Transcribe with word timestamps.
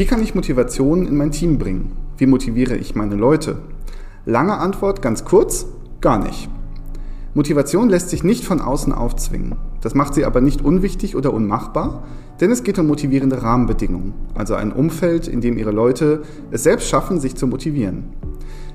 Wie 0.00 0.06
kann 0.06 0.22
ich 0.22 0.34
Motivation 0.34 1.06
in 1.06 1.14
mein 1.14 1.30
Team 1.30 1.58
bringen? 1.58 1.92
Wie 2.16 2.24
motiviere 2.24 2.74
ich 2.74 2.94
meine 2.94 3.16
Leute? 3.16 3.58
Lange 4.24 4.56
Antwort, 4.56 5.02
ganz 5.02 5.26
kurz, 5.26 5.66
gar 6.00 6.18
nicht. 6.18 6.48
Motivation 7.34 7.90
lässt 7.90 8.08
sich 8.08 8.24
nicht 8.24 8.46
von 8.46 8.62
außen 8.62 8.94
aufzwingen. 8.94 9.56
Das 9.82 9.94
macht 9.94 10.14
sie 10.14 10.24
aber 10.24 10.40
nicht 10.40 10.62
unwichtig 10.64 11.16
oder 11.16 11.34
unmachbar, 11.34 12.04
denn 12.40 12.50
es 12.50 12.62
geht 12.62 12.78
um 12.78 12.86
motivierende 12.86 13.42
Rahmenbedingungen, 13.42 14.14
also 14.34 14.54
ein 14.54 14.72
Umfeld, 14.72 15.28
in 15.28 15.42
dem 15.42 15.58
Ihre 15.58 15.70
Leute 15.70 16.22
es 16.50 16.62
selbst 16.62 16.88
schaffen, 16.88 17.20
sich 17.20 17.34
zu 17.34 17.46
motivieren. 17.46 18.04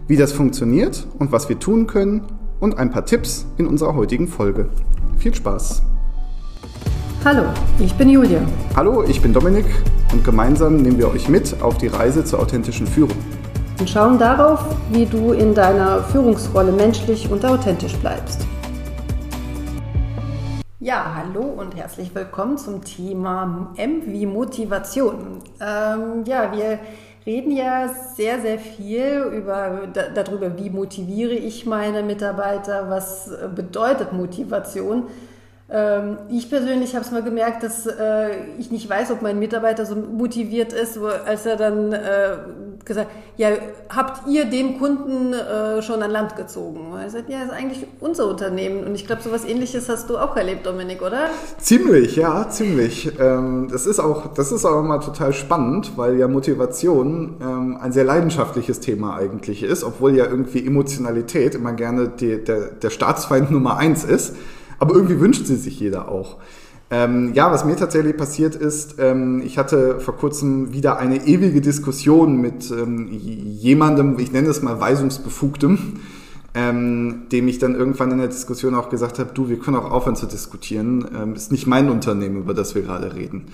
Wie 0.07 0.17
das 0.17 0.31
funktioniert 0.31 1.07
und 1.17 1.31
was 1.31 1.49
wir 1.49 1.57
tun 1.57 1.87
können 1.87 2.21
und 2.59 2.77
ein 2.77 2.91
paar 2.91 3.07
Tipps 3.07 3.47
in 3.57 3.65
unserer 3.65 3.95
heutigen 3.95 4.27
Folge. 4.27 4.69
Viel 5.17 5.33
Spaß! 5.33 5.81
Hallo, 7.25 7.45
ich 7.79 7.91
bin 7.95 8.09
Julia. 8.09 8.39
Hallo, 8.75 9.01
ich 9.01 9.19
bin 9.19 9.33
Dominik 9.33 9.65
und 10.13 10.23
gemeinsam 10.23 10.77
nehmen 10.77 10.99
wir 10.99 11.09
euch 11.09 11.27
mit 11.27 11.59
auf 11.59 11.75
die 11.79 11.87
Reise 11.87 12.23
zur 12.23 12.39
authentischen 12.39 12.85
Führung. 12.85 13.17
Und 13.79 13.89
schauen 13.89 14.19
darauf, 14.19 14.63
wie 14.91 15.07
du 15.07 15.31
in 15.31 15.55
deiner 15.55 16.03
Führungsrolle 16.03 16.71
menschlich 16.71 17.27
und 17.31 17.43
authentisch 17.43 17.95
bleibst. 17.95 18.45
Ja, 20.79 21.15
hallo 21.15 21.41
und 21.41 21.75
herzlich 21.75 22.13
willkommen 22.13 22.59
zum 22.59 22.83
Thema 22.83 23.73
M 23.75 24.03
wie 24.05 24.27
Motivation. 24.27 25.41
Ähm, 25.59 26.25
ja, 26.27 26.51
wir 26.55 26.77
reden 27.25 27.49
ja 27.49 27.89
sehr, 28.15 28.39
sehr 28.39 28.59
viel 28.59 29.31
über, 29.35 29.87
darüber, 30.13 30.59
wie 30.59 30.69
motiviere 30.69 31.33
ich 31.33 31.65
meine 31.65 32.03
Mitarbeiter, 32.03 32.87
was 32.87 33.31
bedeutet 33.55 34.13
Motivation. 34.13 35.05
Ähm, 35.67 36.17
ich 36.29 36.47
persönlich 36.47 36.93
habe 36.93 37.03
es 37.03 37.11
mal 37.11 37.23
gemerkt, 37.23 37.63
dass 37.63 37.87
äh, 37.87 38.35
ich 38.59 38.69
nicht 38.69 38.87
weiß, 38.87 39.09
ob 39.09 39.23
mein 39.23 39.39
Mitarbeiter 39.39 39.87
so 39.87 39.95
motiviert 39.95 40.73
ist, 40.73 40.99
als 41.25 41.47
er 41.47 41.55
dann 41.55 41.91
äh, 41.91 42.37
gesagt, 42.85 43.09
ja, 43.37 43.49
habt 43.89 44.27
ihr 44.27 44.45
den 44.45 44.77
Kunden 44.77 45.33
äh, 45.33 45.81
schon 45.81 46.03
an 46.03 46.11
Land 46.11 46.35
gezogen? 46.35 46.93
Er 47.01 47.09
sagt, 47.09 47.29
ja, 47.29 47.41
ist 47.41 47.51
eigentlich 47.51 47.87
unser 47.99 48.29
Unternehmen. 48.29 48.83
Und 48.83 48.93
ich 48.93 49.07
glaube, 49.07 49.23
so 49.23 49.29
etwas 49.29 49.43
Ähnliches 49.43 49.89
hast 49.89 50.07
du 50.11 50.19
auch 50.19 50.37
erlebt, 50.37 50.67
Dominik, 50.67 51.01
oder? 51.01 51.29
Ziemlich, 51.57 52.15
ja, 52.15 52.47
ziemlich. 52.47 53.11
Ähm, 53.19 53.67
das 53.71 53.87
ist 53.87 53.99
auch, 53.99 54.35
das 54.35 54.51
ist 54.51 54.65
auch 54.65 54.79
immer 54.79 55.01
total 55.01 55.33
spannend, 55.33 55.93
weil 55.95 56.19
ja 56.19 56.27
Motivation 56.27 57.37
ähm, 57.41 57.77
ein 57.81 57.91
sehr 57.91 58.03
leidenschaftliches 58.03 58.81
Thema 58.81 59.15
eigentlich 59.15 59.63
ist, 59.63 59.83
obwohl 59.83 60.15
ja 60.15 60.25
irgendwie 60.25 60.65
Emotionalität 60.65 61.55
immer 61.55 61.73
gerne 61.73 62.09
die, 62.09 62.43
der, 62.43 62.67
der 62.67 62.91
Staatsfeind 62.91 63.49
Nummer 63.49 63.77
eins 63.77 64.03
ist. 64.03 64.35
Aber 64.79 64.95
irgendwie 64.95 65.19
wünscht 65.19 65.45
sie 65.45 65.55
sich 65.55 65.79
jeder 65.79 66.09
auch. 66.09 66.37
Ähm, 66.91 67.33
ja, 67.33 67.51
was 67.51 67.65
mir 67.65 67.75
tatsächlich 67.75 68.15
passiert 68.15 68.55
ist, 68.55 68.95
ähm, 68.99 69.41
ich 69.43 69.57
hatte 69.57 69.99
vor 69.99 70.15
kurzem 70.15 70.71
wieder 70.71 70.97
eine 70.97 71.25
ewige 71.25 71.59
Diskussion 71.59 72.39
mit 72.39 72.69
ähm, 72.69 73.09
jemandem, 73.11 74.19
ich 74.19 74.31
nenne 74.31 74.49
es 74.49 74.61
mal 74.61 74.79
Weisungsbefugtem, 74.79 75.79
ähm, 76.53 77.23
dem 77.31 77.47
ich 77.47 77.57
dann 77.57 77.73
irgendwann 77.73 78.11
in 78.11 78.19
der 78.19 78.27
Diskussion 78.27 78.75
auch 78.75 78.89
gesagt 78.89 79.17
habe, 79.17 79.31
du, 79.33 79.49
wir 79.49 79.57
können 79.57 79.77
auch 79.77 79.89
aufhören 79.89 80.15
zu 80.15 80.27
diskutieren, 80.27 81.05
ähm, 81.19 81.33
ist 81.33 81.51
nicht 81.51 81.65
mein 81.65 81.89
Unternehmen, 81.89 82.37
über 82.37 82.53
das 82.53 82.75
wir 82.75 82.83
gerade 82.83 83.15
reden. 83.15 83.47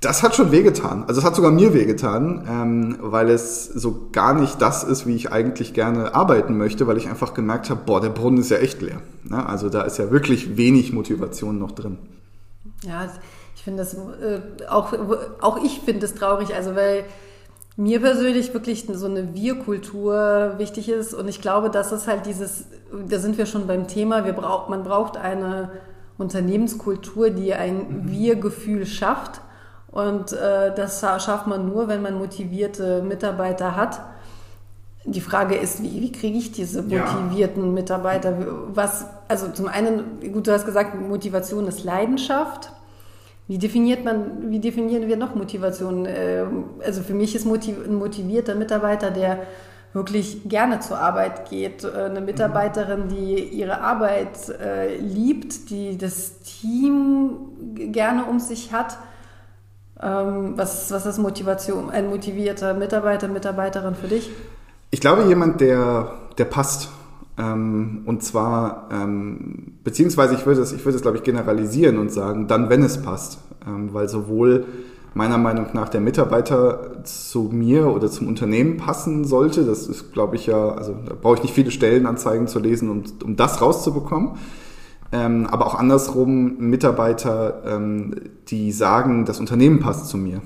Das 0.00 0.22
hat 0.22 0.34
schon 0.34 0.50
wehgetan. 0.50 1.04
Also 1.06 1.20
es 1.20 1.26
hat 1.26 1.36
sogar 1.36 1.50
mir 1.50 1.74
wehgetan, 1.74 2.46
ähm, 2.48 2.96
weil 3.00 3.28
es 3.28 3.66
so 3.66 4.08
gar 4.12 4.32
nicht 4.32 4.60
das 4.62 4.82
ist, 4.82 5.06
wie 5.06 5.14
ich 5.14 5.30
eigentlich 5.30 5.74
gerne 5.74 6.14
arbeiten 6.14 6.56
möchte, 6.56 6.86
weil 6.86 6.96
ich 6.96 7.08
einfach 7.08 7.34
gemerkt 7.34 7.68
habe, 7.68 7.82
boah, 7.84 8.00
der 8.00 8.08
Brunnen 8.08 8.40
ist 8.40 8.50
ja 8.50 8.56
echt 8.56 8.80
leer. 8.80 9.02
Ne? 9.24 9.44
Also 9.46 9.68
da 9.68 9.82
ist 9.82 9.98
ja 9.98 10.10
wirklich 10.10 10.56
wenig 10.56 10.94
Motivation 10.94 11.58
noch 11.58 11.72
drin. 11.72 11.98
Ja, 12.82 13.10
ich 13.54 13.62
finde 13.62 13.82
das 13.82 13.92
äh, 13.92 14.40
auch, 14.70 14.94
auch 15.42 15.62
ich 15.62 15.80
finde 15.80 16.06
es 16.06 16.14
traurig, 16.14 16.54
also 16.54 16.74
weil 16.74 17.04
mir 17.76 18.00
persönlich 18.00 18.54
wirklich 18.54 18.86
so 18.90 19.04
eine 19.04 19.34
Wir-Kultur 19.34 20.54
wichtig 20.56 20.88
ist 20.88 21.12
und 21.12 21.28
ich 21.28 21.42
glaube, 21.42 21.68
dass 21.68 21.92
es 21.92 22.06
halt 22.06 22.24
dieses, 22.24 22.64
da 23.06 23.18
sind 23.18 23.36
wir 23.36 23.44
schon 23.44 23.66
beim 23.66 23.86
Thema, 23.86 24.24
wir 24.24 24.32
braucht, 24.32 24.70
man 24.70 24.82
braucht 24.82 25.18
eine 25.18 25.70
Unternehmenskultur, 26.16 27.28
die 27.28 27.52
ein 27.52 28.08
Wir-Gefühl 28.08 28.86
schafft 28.86 29.42
und 29.92 30.32
äh, 30.32 30.72
das 30.74 31.00
schafft 31.00 31.46
man 31.46 31.66
nur, 31.66 31.88
wenn 31.88 32.02
man 32.02 32.16
motivierte 32.18 33.02
Mitarbeiter 33.02 33.74
hat. 33.74 34.00
Die 35.04 35.20
Frage 35.20 35.56
ist, 35.56 35.82
wie, 35.82 36.00
wie 36.00 36.12
kriege 36.12 36.38
ich 36.38 36.52
diese 36.52 36.82
motivierten 36.82 37.64
ja. 37.64 37.70
Mitarbeiter? 37.70 38.34
Was, 38.68 39.06
also 39.28 39.48
zum 39.48 39.66
einen, 39.66 40.20
gut, 40.32 40.46
du 40.46 40.52
hast 40.52 40.66
gesagt, 40.66 41.00
Motivation 41.00 41.66
ist 41.66 41.84
Leidenschaft. 41.84 42.70
Wie 43.48 43.58
definiert 43.58 44.04
man, 44.04 44.50
wie 44.50 44.60
definieren 44.60 45.08
wir 45.08 45.16
noch 45.16 45.34
Motivation? 45.34 46.06
Ähm, 46.06 46.66
also 46.84 47.02
für 47.02 47.14
mich 47.14 47.34
ist 47.34 47.46
ein 47.46 47.94
motivierter 47.94 48.54
Mitarbeiter, 48.54 49.10
der 49.10 49.38
wirklich 49.92 50.48
gerne 50.48 50.78
zur 50.78 50.98
Arbeit 50.98 51.50
geht. 51.50 51.82
Äh, 51.82 52.04
eine 52.04 52.20
Mitarbeiterin, 52.20 53.08
die 53.08 53.42
ihre 53.42 53.80
Arbeit 53.80 54.50
äh, 54.50 54.98
liebt, 54.98 55.70
die 55.70 55.98
das 55.98 56.38
Team 56.42 57.38
gerne 57.74 58.26
um 58.26 58.38
sich 58.38 58.72
hat 58.72 58.98
was, 60.02 60.90
was 60.90 61.06
ist 61.06 61.18
Motivation, 61.18 61.90
ein 61.90 62.08
motivierter 62.08 62.74
Mitarbeiter, 62.74 63.28
Mitarbeiterin 63.28 63.94
für 63.94 64.08
dich? 64.08 64.30
Ich 64.90 65.00
glaube, 65.00 65.24
jemand, 65.24 65.60
der, 65.60 66.14
der 66.38 66.46
passt. 66.46 66.90
Ähm, 67.38 68.02
und 68.06 68.22
zwar, 68.22 68.88
ähm, 68.92 69.74
beziehungsweise 69.84 70.34
ich 70.34 70.46
würde 70.46 70.62
es, 70.62 70.72
ich 70.72 70.84
würde 70.84 70.96
es, 70.96 71.02
glaube 71.02 71.18
ich, 71.18 71.22
generalisieren 71.22 71.98
und 71.98 72.10
sagen, 72.10 72.48
dann, 72.48 72.70
wenn 72.70 72.82
es 72.82 73.02
passt. 73.02 73.38
Ähm, 73.66 73.92
weil 73.92 74.08
sowohl 74.08 74.64
meiner 75.12 75.38
Meinung 75.38 75.66
nach 75.72 75.88
der 75.88 76.00
Mitarbeiter 76.00 77.02
zu 77.04 77.50
mir 77.52 77.88
oder 77.88 78.10
zum 78.10 78.28
Unternehmen 78.28 78.76
passen 78.76 79.24
sollte. 79.24 79.64
Das 79.64 79.86
ist, 79.86 80.12
glaube 80.12 80.36
ich, 80.36 80.46
ja, 80.46 80.70
also 80.70 80.94
da 81.04 81.14
brauche 81.20 81.36
ich 81.36 81.42
nicht 81.42 81.54
viele 81.54 81.70
Stellenanzeigen 81.70 82.46
zu 82.46 82.58
lesen, 82.58 82.88
um, 82.88 83.02
um 83.24 83.36
das 83.36 83.60
rauszubekommen 83.60 84.38
ähm, 85.12 85.46
aber 85.46 85.66
auch 85.66 85.74
andersrum 85.74 86.58
Mitarbeiter, 86.58 87.62
ähm, 87.66 88.14
die 88.48 88.72
sagen, 88.72 89.24
das 89.24 89.40
Unternehmen 89.40 89.80
passt 89.80 90.08
zu 90.08 90.16
mir. 90.16 90.40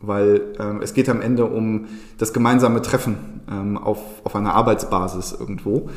Weil 0.00 0.42
ähm, 0.58 0.80
es 0.82 0.94
geht 0.94 1.08
am 1.08 1.20
Ende 1.20 1.46
um 1.46 1.86
das 2.18 2.32
gemeinsame 2.32 2.82
Treffen 2.82 3.16
ähm, 3.50 3.76
auf, 3.76 3.98
auf 4.24 4.36
einer 4.36 4.54
Arbeitsbasis 4.54 5.36
irgendwo. 5.38 5.88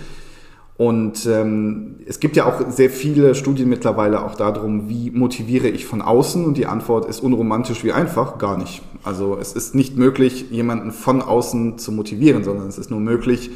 Und 0.80 1.25
ähm, 1.25 1.96
es 2.06 2.22
gibt 2.22 2.38
ja 2.38 2.46
auch 2.46 2.72
sehr 2.72 2.90
viele 2.90 3.35
Studien 3.35 3.68
mittlerweile 3.68 4.24
auch 4.24 4.36
darum, 4.36 4.88
wie 4.88 5.12
motiviere 5.12 5.68
ich 5.68 5.86
von 5.86 6.01
außen? 6.01 6.46
Und 6.46 6.56
die 6.56 6.68
Antwort 6.68 7.06
ist 7.06 7.19
unromantisch 7.19 7.84
wie 7.84 7.91
einfach, 7.91 8.38
gar 8.38 8.57
nicht. 8.57 8.81
Also 9.03 9.38
es 9.40 9.51
ist 9.51 9.75
nicht 9.75 9.97
möglich, 9.97 10.46
jemanden 10.51 10.91
von 10.91 11.22
außen 11.22 11.78
zu 11.78 11.91
motivieren, 11.91 12.46
sondern 12.46 12.68
es 12.68 12.78
ist 12.78 12.91
nur 12.91 13.01
möglich, 13.01 13.51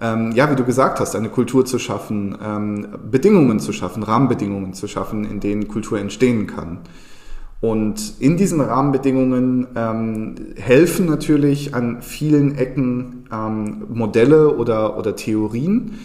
ähm, 0.00 0.32
ja, 0.32 0.50
wie 0.50 0.56
du 0.56 0.64
gesagt 0.64 1.00
hast, 1.00 1.16
eine 1.16 1.28
Kultur 1.28 1.64
zu 1.64 1.78
schaffen, 1.78 2.36
ähm, 2.42 2.86
Bedingungen 3.10 3.60
zu 3.60 3.72
schaffen, 3.72 4.02
Rahmenbedingungen 4.02 4.74
zu 4.74 4.88
schaffen, 4.88 5.24
in 5.24 5.40
denen 5.40 5.68
Kultur 5.68 5.98
entstehen 5.98 6.46
kann. 6.46 6.80
Und 7.60 8.20
in 8.20 8.36
diesen 8.36 8.60
Rahmenbedingungen 8.60 9.68
ähm, 9.74 10.34
helfen 10.56 11.06
natürlich 11.06 11.74
an 11.74 12.02
vielen 12.02 12.56
Ecken 12.58 13.24
ähm, 13.32 13.86
Modelle 13.88 14.54
oder, 14.56 14.98
oder 14.98 15.16
Theorien, 15.16 15.98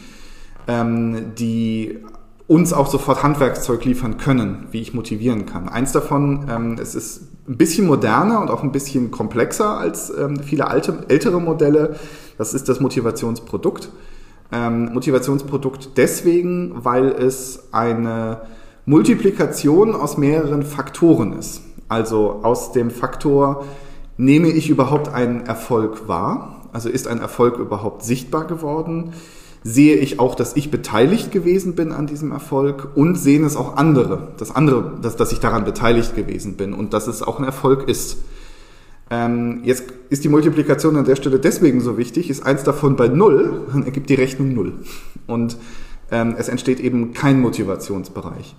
ähm, 0.68 1.34
die 1.38 2.00
uns 2.48 2.74
auch 2.74 2.88
sofort 2.88 3.24
Handwerkszeug 3.24 3.86
liefern 3.86 4.18
können, 4.18 4.68
wie 4.72 4.82
ich 4.82 4.94
motivieren 4.94 5.46
kann. 5.46 5.70
Eins 5.70 5.92
davon, 5.92 6.48
ähm, 6.50 6.78
es 6.82 6.96
ist 6.96 7.30
ein 7.48 7.58
bisschen 7.58 7.88
moderner 7.88 8.42
und 8.42 8.50
auch 8.50 8.64
ein 8.64 8.72
bisschen 8.72 9.12
komplexer 9.12 9.78
als 9.78 10.12
ähm, 10.16 10.40
viele 10.40 10.68
alte, 10.68 11.06
ältere 11.08 11.40
Modelle. 11.40 11.96
Das 12.38 12.54
ist 12.54 12.70
das 12.70 12.80
Motivationsprodukt. 12.80 13.90
Ähm, 14.52 14.94
Motivationsprodukt 14.94 15.98
deswegen, 15.98 16.74
weil 16.84 17.08
es 17.10 17.70
eine 17.72 18.42
Multiplikation 18.86 19.96
aus 19.96 20.18
mehreren 20.18 20.64
Faktoren 20.64 21.34
ist. 21.34 21.62
Also 21.88 22.42
aus 22.44 22.72
dem 22.72 22.90
Faktor, 22.90 23.66
nehme 24.18 24.50
ich 24.50 24.70
überhaupt 24.70 25.10
einen 25.10 25.46
Erfolg 25.46 26.08
wahr? 26.08 26.70
Also 26.74 26.90
ist 26.90 27.08
ein 27.08 27.20
Erfolg 27.20 27.58
überhaupt 27.58 28.04
sichtbar 28.04 28.46
geworden? 28.46 29.14
Sehe 29.64 29.96
ich 29.96 30.20
auch, 30.20 30.36
dass 30.36 30.56
ich 30.56 30.72
beteiligt 30.72 31.32
gewesen 31.32 31.76
bin 31.76 31.92
an 31.92 32.08
diesem 32.08 32.32
Erfolg 32.32 32.90
und 32.96 33.16
sehen 33.16 33.44
es 33.44 33.56
auch 33.56 33.78
andere, 33.78 34.30
das 34.38 34.56
andere, 34.56 34.98
dass, 35.02 35.16
dass 35.16 35.32
ich 35.32 35.40
daran 35.40 35.66
beteiligt 35.66 36.16
gewesen 36.16 36.56
bin 36.58 36.74
und 36.74 36.94
dass 36.94 37.08
es 37.08 37.22
auch 37.22 37.38
ein 37.38 37.46
Erfolg 37.46 37.88
ist. 37.88 38.18
Ähm, 39.12 39.62
jetzt 39.64 39.84
ist 40.10 40.24
die 40.24 40.30
Multiplikation 40.30 40.96
an 40.96 41.06
der 41.06 41.16
Stelle 41.16 41.38
deswegen 41.38 41.82
so 41.82 41.98
wichtig, 41.98 42.30
ist 42.30 42.44
eins 42.44 42.64
davon 42.64 42.96
bei 42.96 43.08
Null, 43.08 43.68
dann 43.72 43.84
ergibt 43.84 44.10
die 44.10 44.16
Rechnung 44.16 44.54
Null. 44.54 44.74
Und 45.28 45.58
ähm, 46.10 46.36
es 46.38 46.48
entsteht 46.50 46.80
eben 46.80 47.14
kein 47.14 47.40
Motivationsbereich. 47.42 48.56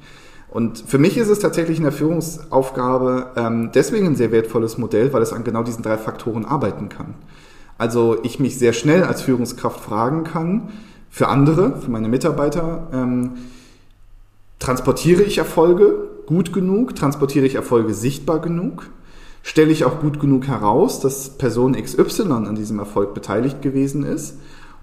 Und 0.51 0.85
für 0.87 0.99
mich 0.99 1.17
ist 1.17 1.29
es 1.29 1.39
tatsächlich 1.39 1.79
in 1.79 1.85
der 1.85 1.93
Führungsaufgabe 1.93 3.33
ähm, 3.37 3.71
deswegen 3.75 4.09
ein 4.09 4.17
sehr 4.17 4.31
wertvolles 4.31 4.77
Modell, 4.77 5.13
weil 5.13 5.23
es 5.23 5.33
an 5.33 5.45
genau 5.45 5.63
diesen 5.63 5.83
drei 5.83 5.97
Faktoren 5.97 6.45
arbeiten 6.45 6.91
kann. 6.91 7.15
Also 7.79 8.19
ich 8.23 8.39
mich 8.39 8.59
sehr 8.59 8.75
schnell 8.75 9.03
als 9.03 9.23
Führungskraft 9.23 9.81
fragen 9.81 10.25
kann, 10.25 10.69
für 11.13 11.29
andere, 11.29 11.81
für 11.81 11.93
meine 11.93 12.09
Mitarbeiter, 12.09 12.89
ähm, 12.93 13.35
transportiere 14.59 15.23
ich 15.23 15.39
Erfolge 15.39 16.09
gut 16.27 16.53
genug, 16.53 16.97
transportiere 16.97 17.47
ich 17.47 17.55
Erfolge 17.55 17.95
sichtbar 17.95 18.41
genug, 18.41 18.91
Stelle 19.43 19.73
ich 19.73 19.85
auch 19.85 20.01
gut 20.01 20.21
genug 20.21 20.47
heraus, 20.47 21.01
dass 21.01 21.31
Person 21.31 21.75
XY 21.75 22.23
an 22.33 22.55
diesem 22.55 22.79
Erfolg 22.79 23.13
beteiligt 23.13 23.61
gewesen 23.61 24.05
ist? 24.05 24.39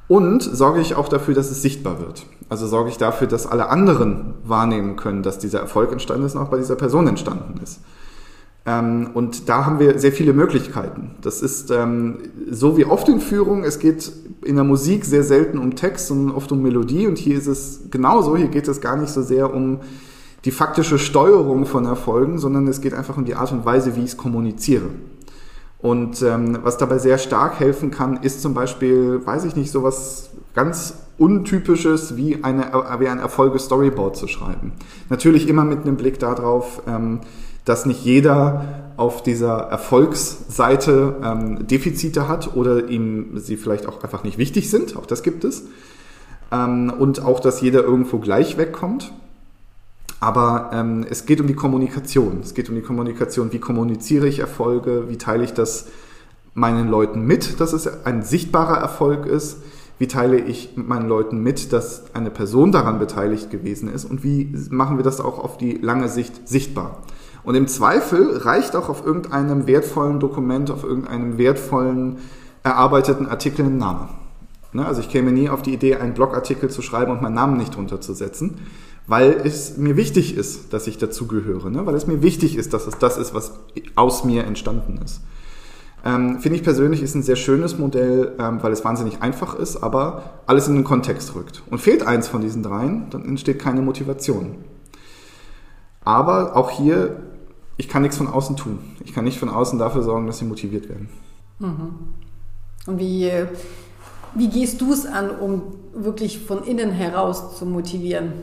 Und 0.10 0.42
sorge 0.42 0.82
ich 0.82 0.96
auch 0.96 1.08
dafür, 1.08 1.34
dass 1.34 1.52
es 1.52 1.62
sichtbar 1.62 2.00
wird? 2.00 2.26
Also 2.50 2.68
sorge 2.68 2.90
ich 2.90 2.98
dafür, 2.98 3.28
dass 3.28 3.48
alle 3.48 3.70
anderen 3.70 4.34
wahrnehmen 4.44 4.96
können, 4.96 5.24
dass 5.24 5.38
dieser 5.38 5.60
Erfolg 5.60 5.92
entstanden 5.92 6.26
ist 6.26 6.36
und 6.36 6.42
auch 6.42 6.50
bei 6.50 6.58
dieser 6.58 6.76
Person 6.76 7.08
entstanden 7.08 7.60
ist. 7.64 7.80
Ähm, 8.70 9.10
und 9.16 9.50
da 9.50 9.66
haben 9.66 9.80
wir 9.80 9.98
sehr 9.98 10.12
viele 10.12 10.32
Möglichkeiten. 10.32 11.12
Das 11.22 11.42
ist 11.42 11.72
ähm, 11.72 12.20
so 12.52 12.78
wie 12.78 12.86
oft 12.86 13.10
in 13.10 13.20
Führung. 13.20 13.64
Es 13.64 13.80
geht 13.80 14.12
in 14.44 14.56
der 14.56 14.64
Musik 14.64 15.06
sehr 15.06 15.24
selten 15.24 15.58
um 15.58 15.76
Text, 15.76 16.08
sondern 16.08 16.36
oft 16.36 16.52
um 16.52 16.62
Melodie. 16.62 17.08
Und 17.08 17.18
hier 17.18 17.36
ist 17.36 17.48
es 17.48 17.82
genauso. 17.90 18.38
Hier 18.38 18.48
geht 18.48 18.68
es 18.68 18.80
gar 18.80 18.96
nicht 18.96 19.10
so 19.10 19.24
sehr 19.24 19.52
um 19.52 19.80
die 20.46 20.52
faktische 20.52 21.00
Steuerung 21.00 21.66
von 21.66 21.86
Erfolgen, 21.86 22.38
sondern 22.38 22.68
es 22.68 22.80
geht 22.80 22.94
einfach 22.94 23.18
um 23.18 23.26
die 23.26 23.36
Art 23.36 23.52
und 23.52 23.66
Weise, 23.66 23.96
wie 23.96 24.02
ich 24.02 24.12
es 24.12 24.18
kommuniziere. 24.18 24.90
Und 25.80 26.22
ähm, 26.22 26.60
was 26.62 26.78
dabei 26.78 27.00
sehr 27.00 27.18
stark 27.18 27.60
helfen 27.60 27.90
kann, 27.90 28.18
ist 28.22 28.42
zum 28.42 28.54
Beispiel, 28.54 29.26
weiß 29.26 29.46
ich 29.46 29.56
nicht, 29.56 29.72
sowas 29.72 30.30
ganz 30.54 30.94
Untypisches 31.18 32.16
wie, 32.16 32.44
eine, 32.44 32.72
wie 33.00 33.08
ein 33.08 33.20
Erfolge-Storyboard 33.20 34.16
zu 34.16 34.28
schreiben. 34.28 34.74
Natürlich 35.10 35.50
immer 35.50 35.66
mit 35.66 35.82
einem 35.82 35.98
Blick 35.98 36.20
darauf, 36.20 36.82
dass 37.70 37.86
nicht 37.86 38.04
jeder 38.04 38.94
auf 38.98 39.22
dieser 39.22 39.60
Erfolgsseite 39.60 41.18
ähm, 41.24 41.68
Defizite 41.68 42.28
hat 42.28 42.56
oder 42.56 42.90
ihm 42.90 43.38
sie 43.38 43.58
vielleicht 43.58 43.86
auch 43.86 44.04
einfach 44.04 44.24
nicht 44.24 44.40
wichtig 44.40 44.72
sind. 44.72 44.98
Auch 44.98 45.06
das 45.06 45.22
gibt 45.22 45.44
es. 45.44 45.66
Ähm, 46.52 46.92
und 46.98 47.24
auch, 47.24 47.40
dass 47.40 47.62
jeder 47.62 47.84
irgendwo 47.84 48.18
gleich 48.18 48.58
wegkommt. 48.58 49.14
Aber 50.20 50.72
ähm, 50.74 51.06
es 51.08 51.28
geht 51.28 51.40
um 51.42 51.46
die 51.46 51.54
Kommunikation. 51.54 52.40
Es 52.42 52.56
geht 52.56 52.70
um 52.70 52.76
die 52.76 52.82
Kommunikation. 52.82 53.54
Wie 53.54 53.60
kommuniziere 53.60 54.28
ich 54.28 54.40
Erfolge? 54.40 55.04
Wie 55.08 55.18
teile 55.18 55.44
ich 55.44 55.54
das 55.54 55.90
meinen 56.56 56.90
Leuten 56.90 57.22
mit, 57.22 57.60
dass 57.60 57.72
es 57.72 58.04
ein 58.04 58.24
sichtbarer 58.24 58.80
Erfolg 58.80 59.28
ist? 59.28 59.58
Wie 60.00 60.08
teile 60.08 60.40
ich 60.40 60.72
meinen 60.76 61.08
Leuten 61.08 61.44
mit, 61.44 61.72
dass 61.72 62.16
eine 62.16 62.32
Person 62.32 62.72
daran 62.72 62.98
beteiligt 62.98 63.52
gewesen 63.52 63.94
ist? 63.94 64.06
Und 64.06 64.24
wie 64.24 64.52
machen 64.72 64.98
wir 64.98 65.04
das 65.04 65.22
auch 65.22 65.38
auf 65.38 65.58
die 65.58 65.74
lange 65.74 66.10
Sicht 66.10 66.48
sichtbar? 66.48 67.04
Und 67.44 67.56
im 67.56 67.68
Zweifel 67.68 68.38
reicht 68.38 68.76
auch 68.76 68.90
auf 68.90 69.06
irgendeinem 69.06 69.68
wertvollen 69.68 70.20
Dokument, 70.20 70.72
auf 70.72 70.84
irgendeinem 70.84 71.38
wertvollen 71.38 72.18
erarbeiteten 72.64 73.28
Artikel 73.28 73.66
ein 73.66 73.78
Name. 73.78 74.10
Ne? 74.74 74.86
Also 74.86 75.02
ich 75.02 75.10
käme 75.10 75.32
nie 75.32 75.50
auf 75.50 75.62
die 75.62 75.74
Idee, 75.74 75.96
einen 75.96 76.14
Blogartikel 76.14 76.70
zu 76.70 76.82
schreiben 76.82 77.12
und 77.12 77.22
meinen 77.22 77.36
Namen 77.36 77.58
nicht 77.58 77.76
drunter 77.76 78.02
zu 78.02 78.14
setzen 78.14 78.60
weil 79.10 79.42
es 79.44 79.76
mir 79.76 79.98
wichtig 79.98 80.38
ist, 80.38 80.72
dass 80.72 80.86
ich 80.86 81.00
dazugehöre, 81.00 81.72
ne? 81.72 81.88
weil 81.88 81.96
es 81.96 82.06
mir 82.06 82.22
wichtig 82.22 82.56
ist, 82.56 82.76
dass 82.76 82.86
es 82.86 83.00
das 83.00 83.18
ist, 83.18 83.34
was 83.34 83.54
aus 83.96 84.24
mir 84.24 84.44
entstanden 84.44 85.00
ist. 85.04 85.22
Ähm, 86.06 86.40
Finde 86.40 86.58
ich 86.58 86.64
persönlich 86.64 87.02
ist 87.02 87.16
ein 87.16 87.24
sehr 87.24 87.36
schönes 87.36 87.80
Modell, 87.80 88.34
ähm, 88.40 88.60
weil 88.62 88.72
es 88.72 88.86
wahnsinnig 88.86 89.24
einfach 89.24 89.56
ist, 89.56 89.78
aber 89.78 90.42
alles 90.46 90.68
in 90.68 90.76
den 90.76 90.84
Kontext 90.84 91.34
rückt. 91.34 91.64
Und 91.72 91.80
fehlt 91.80 92.04
eins 92.04 92.28
von 92.28 92.42
diesen 92.42 92.62
dreien, 92.62 93.08
dann 93.10 93.26
entsteht 93.26 93.58
keine 93.58 93.82
Motivation. 93.82 94.58
Aber 96.10 96.58
auch 96.58 96.72
hier, 96.72 97.18
ich 97.78 97.88
kann 97.88 98.02
nichts 98.02 98.18
von 98.18 98.26
außen 98.26 98.56
tun. 98.56 98.80
Ich 99.06 99.14
kann 99.14 99.26
nicht 99.26 99.38
von 99.38 99.48
außen 99.48 99.78
dafür 99.78 100.02
sorgen, 100.02 100.26
dass 100.26 100.40
sie 100.40 100.46
motiviert 100.46 100.90
werden. 100.90 101.08
Mhm. 101.60 101.94
Und 102.88 102.98
wie, 103.00 103.32
wie 104.34 104.48
gehst 104.48 104.82
du 104.82 104.92
es 104.92 105.06
an, 105.06 105.30
um 105.30 105.62
wirklich 105.94 106.40
von 106.40 106.64
innen 106.64 106.90
heraus 106.90 107.60
zu 107.60 107.68
motivieren? 107.68 108.34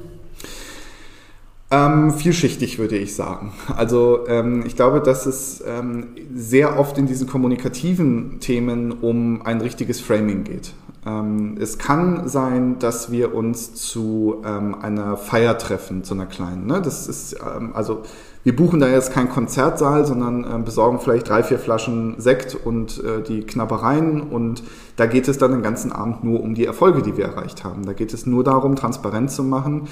Ähm, 1.73 2.13
vielschichtig 2.13 2.79
würde 2.79 2.97
ich 2.97 3.17
sagen. 3.17 3.53
Also 3.77 4.29
ähm, 4.29 4.62
ich 4.65 4.77
glaube, 4.77 5.01
dass 5.01 5.27
es 5.27 5.61
ähm, 5.67 6.15
sehr 6.33 6.79
oft 6.79 6.97
in 6.99 7.09
diesen 7.09 7.27
kommunikativen 7.27 8.39
Themen 8.39 8.93
um 8.93 9.43
ein 9.45 9.61
richtiges 9.61 10.01
Framing 10.01 10.45
geht. 10.45 10.73
Ähm, 11.06 11.56
es 11.61 11.79
kann 11.79 12.29
sein, 12.29 12.79
dass 12.79 13.11
wir 13.11 13.35
uns 13.35 13.75
zu 13.75 14.43
ähm, 14.44 14.75
einer 14.82 15.17
Feier 15.17 15.56
treffen, 15.56 16.05
zu 16.05 16.14
einer 16.14 16.26
kleinen. 16.26 16.67
Ne? 16.67 16.82
Das 16.82 17.06
ist 17.06 17.37
ähm, 17.41 17.70
also 17.75 18.03
wir 18.43 18.55
buchen 18.55 18.79
da 18.79 18.87
jetzt 18.87 19.12
keinen 19.12 19.29
Konzertsaal, 19.29 20.06
sondern 20.06 20.64
besorgen 20.64 21.00
vielleicht 21.00 21.29
drei, 21.29 21.43
vier 21.43 21.58
Flaschen 21.58 22.14
Sekt 22.19 22.55
und 22.55 23.03
äh, 23.03 23.20
die 23.20 23.41
Knabbereien. 23.41 24.20
Und 24.20 24.62
da 24.94 25.06
geht 25.06 25.26
es 25.26 25.37
dann 25.37 25.50
den 25.50 25.62
ganzen 25.62 25.91
Abend 25.91 26.23
nur 26.23 26.41
um 26.41 26.55
die 26.55 26.64
Erfolge, 26.64 27.03
die 27.03 27.17
wir 27.17 27.25
erreicht 27.25 27.64
haben. 27.64 27.85
Da 27.85 27.93
geht 27.93 28.14
es 28.14 28.25
nur 28.25 28.44
darum, 28.44 28.76
transparent 28.76 29.32
zu 29.32 29.43
machen 29.43 29.88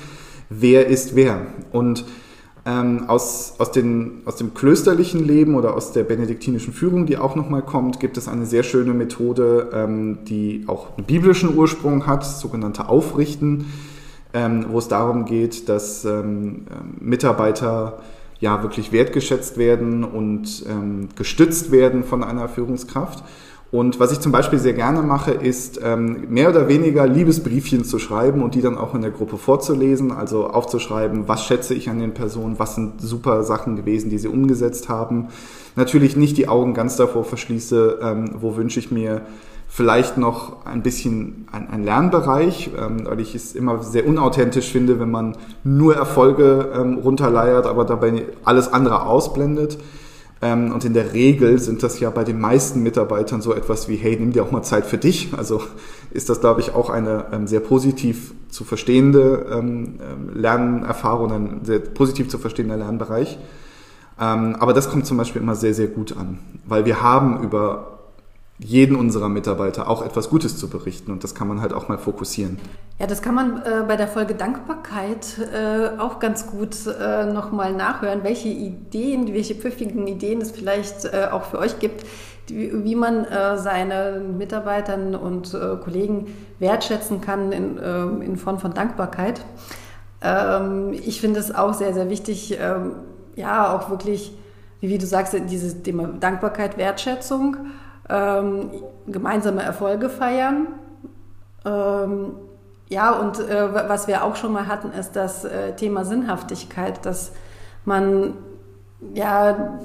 wer 0.49 0.87
ist 0.87 1.15
wer. 1.17 1.41
Und 1.73 2.05
ähm, 2.67 3.05
aus, 3.09 3.55
aus, 3.59 3.73
den, 3.73 4.23
aus 4.25 4.37
dem 4.37 4.55
klösterlichen 4.55 5.25
Leben 5.27 5.55
oder 5.55 5.75
aus 5.75 5.93
der 5.93 6.05
benediktinischen 6.05 6.73
Führung, 6.73 7.05
die 7.05 7.19
auch 7.19 7.37
nochmal 7.37 7.63
kommt, 7.63 8.01
gibt 8.01 8.17
es 8.17 8.27
eine 8.27 8.47
sehr 8.47 8.63
schöne 8.63 8.95
Methode, 8.95 9.71
ähm, 9.75 10.19
die 10.25 10.65
auch 10.67 10.97
einen 10.97 11.07
biblischen 11.07 11.57
Ursprung 11.57 12.07
hat, 12.07 12.25
sogenannte 12.25 12.89
Aufrichten, 12.89 13.67
ähm, 14.33 14.67
wo 14.71 14.79
es 14.79 14.89
darum 14.89 15.27
geht, 15.27 15.69
dass 15.69 16.05
ähm, 16.07 16.67
Mitarbeiter 16.99 17.99
ja 18.41 18.63
wirklich 18.63 18.93
wertgeschätzt 18.93 19.59
werden 19.59 20.03
und 20.03 20.65
ähm, 20.69 21.09
gestützt 21.17 21.71
werden 21.71 22.03
von 22.03 22.25
einer 22.25 22.49
Führungskraft. 22.49 23.23
Und 23.75 23.99
was 23.99 24.13
ich 24.13 24.21
zum 24.21 24.31
Beispiel 24.31 24.61
sehr 24.61 24.73
gerne 24.73 25.03
mache, 25.03 25.33
ist 25.33 25.81
ähm, 25.83 26.27
mehr 26.29 26.49
oder 26.49 26.69
weniger 26.69 27.09
Liebesbriefchen 27.09 27.85
zu 27.85 27.99
schreiben 27.99 28.41
und 28.41 28.55
die 28.55 28.63
dann 28.63 28.79
auch 28.79 28.95
in 28.95 29.03
der 29.03 29.11
Gruppe 29.11 29.37
vorzulesen, 29.37 30.13
also 30.13 30.47
aufzuschreiben, 30.47 31.27
was 31.27 31.45
schätze 31.45 31.75
ich 31.75 31.91
an 31.91 31.99
den 31.99 32.15
Personen, 32.15 32.61
was 32.61 32.77
sind 32.77 33.01
super 33.01 33.43
Sachen 33.43 33.75
gewesen, 33.75 34.11
die 34.11 34.19
sie 34.19 34.29
umgesetzt 34.29 34.89
haben. 34.89 35.27
Natürlich 35.75 36.15
nicht 36.15 36.37
die 36.37 36.47
Augen 36.47 36.73
ganz 36.73 36.95
davor 36.95 37.25
verschließe, 37.25 37.99
ähm, 38.01 38.31
wo 38.39 38.55
wünsche 38.55 38.79
ich 38.79 38.93
mir 38.93 39.23
vielleicht 39.67 40.19
noch 40.19 40.65
ein 40.67 40.85
bisschen 40.85 41.49
ein, 41.51 41.69
ein 41.69 41.83
Lernbereich, 41.83 42.71
ähm, 42.79 43.07
weil 43.07 43.19
ich 43.19 43.35
es 43.35 43.57
immer 43.57 43.83
sehr 43.83 44.07
unauthentisch 44.07 44.71
finde, 44.71 45.01
wenn 45.01 45.11
man 45.11 45.37
nur 45.65 45.97
Erfolge 45.97 46.71
ähm, 46.77 46.99
runterleiert, 46.99 47.67
aber 47.67 47.85
dabei 47.85 48.23
alles 48.45 48.73
andere 48.73 49.03
ausblendet. 49.03 49.79
Ähm, 50.45 50.73
und 50.73 50.85
in 50.85 50.93
der 50.93 51.15
Regel 51.15 51.59
sind 51.59 51.83
das 51.83 51.99
ja 52.01 52.11
bei 52.11 52.23
den 52.23 52.39
meisten 52.39 52.83
Mitarbeitern 52.83 53.41
so 53.41 53.55
etwas 53.55 53.89
wie, 53.89 53.97
hey, 53.97 54.15
nimm 54.21 54.33
dir 54.33 54.43
auch 54.43 54.51
mal 54.51 54.63
Zeit 54.63 54.85
für 54.85 54.99
dich. 54.99 55.31
Also 55.35 55.63
ist 56.11 56.29
das, 56.29 56.41
glaube 56.41 56.61
ich, 56.61 56.75
auch 56.75 56.91
eine 56.91 57.25
ähm, 57.33 57.47
sehr 57.47 57.61
positiv 57.61 58.35
zu 58.51 58.65
verstehende 58.65 59.47
ähm, 59.51 59.99
Lernerfahrung, 60.35 61.33
ein 61.33 61.61
sehr 61.65 61.79
positiv 61.79 62.29
zu 62.29 62.37
verstehender 62.39 62.77
Lernbereich. 62.77 63.39
aber 64.17 64.73
das 64.73 64.91
kommt 64.91 65.07
zum 65.07 65.17
Beispiel 65.17 65.43
immer 65.43 65.57
sehr, 65.57 65.75
sehr 65.75 65.89
gut 65.89 66.17
an, 66.17 66.39
weil 66.67 66.85
wir 66.85 67.03
haben 67.03 67.43
über 67.43 67.94
jeden 68.59 68.97
unserer 68.97 69.29
Mitarbeiter 69.29 69.89
auch 69.89 70.05
etwas 70.05 70.31
Gutes 70.31 70.57
zu 70.57 70.69
berichten 70.69 71.11
und 71.11 71.25
das 71.25 71.35
kann 71.35 71.49
man 71.49 71.61
halt 71.61 71.73
auch 71.73 71.89
mal 71.89 71.99
fokussieren. 71.99 72.59
Ja, 73.01 73.09
das 73.09 73.21
kann 73.21 73.35
man 73.35 73.57
äh, 73.59 73.85
bei 73.87 73.97
der 73.97 74.07
Folge 74.07 74.35
Dankbarkeit 74.35 75.39
äh, 75.53 75.99
auch 75.99 76.21
ganz 76.21 76.47
gut 76.47 76.77
äh, 76.87 77.27
nochmal 77.27 77.73
nachhören, 77.73 78.23
welche 78.23 78.49
Ideen, 78.49 79.35
welche 79.35 79.57
pfiffigen 79.57 80.07
Ideen 80.07 80.41
es 80.41 80.53
vielleicht 80.53 81.05
äh, 81.05 81.29
auch 81.33 81.45
für 81.45 81.59
euch 81.59 81.81
gibt, 81.81 82.07
die, 82.49 82.85
wie 82.85 82.95
man 82.95 83.25
äh, 83.25 83.59
seine 83.59 84.21
Mitarbeitern 84.21 85.17
und 85.17 85.53
äh, 85.55 85.77
Kollegen 85.83 86.27
wertschätzen 86.61 87.21
kann 87.21 87.51
in, 87.51 87.79
äh, 87.79 88.03
in 88.25 88.37
Form 88.37 88.61
von 88.61 88.73
Dankbarkeit. 88.73 89.41
Ähm, 90.23 90.93
ich 90.93 91.21
finde 91.21 91.41
es 91.41 91.53
auch 91.53 91.75
sehr, 91.75 91.93
sehr 91.93 92.09
wichtig, 92.09 92.57
ähm, 92.61 92.93
ja, 93.35 93.75
auch 93.75 93.91
wirklich, 93.91 94.33
wie, 94.81 94.91
wie 94.91 94.99
du 94.99 95.07
sagst, 95.07 95.35
dieses 95.51 95.83
Thema 95.83 96.07
Dankbarkeit, 96.07 96.79
Wertschätzung 96.79 97.57
ähm, 98.09 98.71
gemeinsame 99.07 99.63
Erfolge 99.63 100.09
feiern. 100.09 100.69
Ähm, 101.65 102.33
ja, 102.89 103.13
und 103.13 103.41
äh, 103.41 103.75
was 103.89 104.07
wir 104.07 104.25
auch 104.25 104.37
schon 104.37 104.53
mal 104.53 104.67
hatten, 104.67 104.93
ist 104.93 105.13
das 105.17 105.45
äh, 105.45 105.75
Thema 105.75 106.05
Sinnhaftigkeit, 106.05 107.05
dass 107.07 107.33
man 107.85 108.35
ja, 109.15 109.79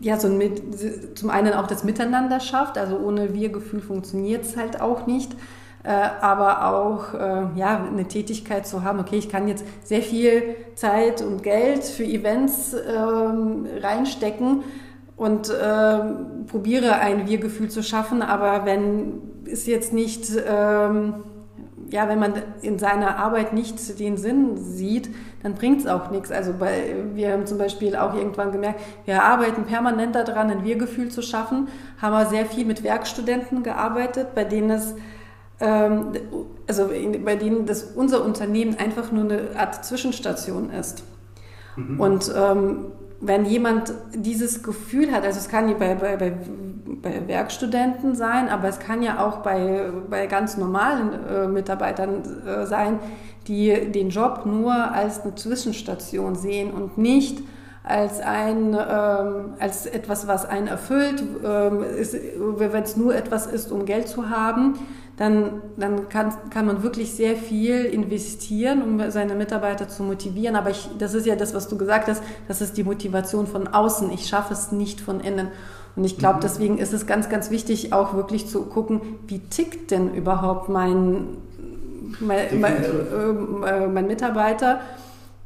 ja 0.00 0.18
so 0.18 0.28
ein, 0.28 0.52
zum 1.14 1.30
einen 1.30 1.54
auch 1.54 1.66
das 1.66 1.84
Miteinander 1.84 2.40
schafft, 2.40 2.78
also 2.78 2.98
ohne 2.98 3.34
Wir-Gefühl 3.34 3.80
funktioniert 3.80 4.44
es 4.44 4.56
halt 4.56 4.80
auch 4.80 5.06
nicht. 5.06 5.32
Äh, 5.84 5.90
aber 6.20 6.66
auch 6.66 7.14
äh, 7.14 7.58
ja, 7.58 7.84
eine 7.84 8.06
Tätigkeit 8.06 8.66
zu 8.66 8.82
haben, 8.82 8.98
okay, 8.98 9.16
ich 9.16 9.28
kann 9.28 9.46
jetzt 9.46 9.64
sehr 9.84 10.02
viel 10.02 10.56
Zeit 10.74 11.22
und 11.22 11.42
Geld 11.44 11.84
für 11.84 12.04
Events 12.04 12.74
ähm, 12.74 13.66
reinstecken, 13.80 14.64
und 15.18 15.50
äh, 15.50 15.98
probiere 16.46 16.94
ein 16.94 17.28
Wir-Gefühl 17.28 17.68
zu 17.68 17.82
schaffen. 17.82 18.22
Aber 18.22 18.64
wenn 18.64 19.20
es 19.50 19.66
jetzt 19.66 19.92
nicht, 19.92 20.30
ähm, 20.48 21.14
ja, 21.90 22.08
wenn 22.08 22.20
man 22.20 22.34
in 22.62 22.78
seiner 22.78 23.16
Arbeit 23.16 23.52
nicht 23.52 23.98
den 23.98 24.16
Sinn 24.16 24.56
sieht, 24.56 25.10
dann 25.42 25.54
bringt 25.54 25.80
es 25.80 25.86
auch 25.88 26.10
nichts. 26.10 26.30
Also 26.30 26.54
bei, 26.58 26.94
wir 27.14 27.32
haben 27.32 27.46
zum 27.46 27.58
Beispiel 27.58 27.96
auch 27.96 28.14
irgendwann 28.14 28.52
gemerkt, 28.52 28.80
wir 29.06 29.22
arbeiten 29.22 29.64
permanent 29.64 30.14
daran, 30.14 30.50
ein 30.50 30.64
Wir-Gefühl 30.64 31.10
zu 31.10 31.20
schaffen, 31.20 31.68
haben 32.00 32.12
wir 32.12 32.26
sehr 32.26 32.46
viel 32.46 32.64
mit 32.64 32.84
Werkstudenten 32.84 33.64
gearbeitet, 33.64 34.34
bei 34.36 34.44
denen 34.44 34.70
es 34.70 34.94
ähm, 35.60 36.12
also 36.68 36.90
bei 37.24 37.34
denen 37.34 37.66
das 37.66 37.82
unser 37.82 38.24
Unternehmen 38.24 38.78
einfach 38.78 39.10
nur 39.10 39.24
eine 39.24 39.40
Art 39.56 39.84
Zwischenstation 39.84 40.70
ist. 40.70 41.02
Mhm. 41.74 42.00
Und 42.00 42.32
ähm, 42.36 42.86
wenn 43.20 43.44
jemand 43.44 43.92
dieses 44.14 44.62
Gefühl 44.62 45.10
hat, 45.10 45.24
also 45.24 45.38
es 45.38 45.48
kann 45.48 45.76
bei, 45.78 45.94
bei, 45.94 46.16
bei, 46.16 46.32
bei 47.02 47.26
Werkstudenten 47.26 48.14
sein, 48.14 48.48
aber 48.48 48.68
es 48.68 48.78
kann 48.78 49.02
ja 49.02 49.26
auch 49.26 49.38
bei, 49.38 49.90
bei 50.08 50.26
ganz 50.26 50.56
normalen 50.56 51.10
äh, 51.26 51.48
Mitarbeitern 51.48 52.22
äh, 52.46 52.66
sein, 52.66 53.00
die 53.48 53.90
den 53.90 54.10
Job 54.10 54.42
nur 54.44 54.72
als 54.72 55.22
eine 55.22 55.34
Zwischenstation 55.34 56.36
sehen 56.36 56.70
und 56.70 56.98
nicht 56.98 57.42
als 57.88 58.20
ein 58.20 58.74
ähm, 58.74 59.54
als 59.58 59.86
etwas, 59.86 60.26
was 60.26 60.44
einen 60.44 60.66
erfüllt. 60.66 61.22
Ähm, 61.44 61.84
Wenn 62.58 62.82
es 62.82 62.96
nur 62.96 63.14
etwas 63.14 63.46
ist, 63.46 63.72
um 63.72 63.86
Geld 63.86 64.08
zu 64.08 64.30
haben, 64.30 64.78
dann, 65.16 65.62
dann 65.76 66.08
kann, 66.08 66.32
kann 66.50 66.66
man 66.66 66.82
wirklich 66.82 67.12
sehr 67.12 67.34
viel 67.34 67.84
investieren, 67.84 68.82
um 68.82 69.10
seine 69.10 69.34
Mitarbeiter 69.34 69.88
zu 69.88 70.04
motivieren. 70.04 70.54
Aber 70.54 70.70
ich, 70.70 70.88
das 70.98 71.14
ist 71.14 71.26
ja 71.26 71.34
das, 71.34 71.54
was 71.54 71.68
du 71.68 71.76
gesagt 71.76 72.08
hast, 72.08 72.22
das 72.46 72.60
ist 72.60 72.76
die 72.76 72.84
Motivation 72.84 73.46
von 73.48 73.66
außen. 73.66 74.12
Ich 74.12 74.28
schaffe 74.28 74.52
es 74.52 74.70
nicht 74.70 75.00
von 75.00 75.20
innen. 75.20 75.48
Und 75.96 76.04
ich 76.04 76.18
glaube, 76.18 76.36
mhm. 76.36 76.42
deswegen 76.42 76.78
ist 76.78 76.92
es 76.92 77.06
ganz, 77.06 77.28
ganz 77.28 77.50
wichtig, 77.50 77.92
auch 77.92 78.14
wirklich 78.14 78.46
zu 78.46 78.62
gucken, 78.62 79.00
wie 79.26 79.40
tickt 79.40 79.90
denn 79.90 80.14
überhaupt 80.14 80.68
mein, 80.68 81.26
mein, 82.20 82.60
mein, 82.60 82.84
äh, 82.84 83.86
mein 83.88 84.06
Mitarbeiter. 84.06 84.80